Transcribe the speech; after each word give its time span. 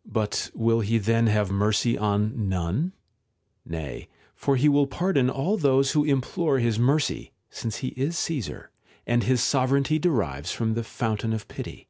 §3. 0.04 0.12
But 0.12 0.50
will 0.54 0.82
he 0.82 0.98
then 0.98 1.26
have 1.26 1.50
mercy 1.50 1.98
on 1.98 2.48
none? 2.48 2.92
Nav,__for 3.66 4.54
he 4.56 4.68
will 4.68 4.86
pardon 4.86 5.28
all 5.28 5.56
those 5.56 5.90
who 5.90 6.04
implore 6.04 6.60
his 6.60 6.78
mercy, 6.78 7.32
since 7.50 7.80
ho 7.80 7.88
is 7.96 8.16
Caesar, 8.18 8.70
and 9.04 9.24
his 9.24 9.42
sovereignty 9.42 9.98
derives 9.98 10.52
from 10.52 10.74
the 10.74 10.84
fountain 10.84 11.32
of 11.32 11.48
pity. 11.48 11.88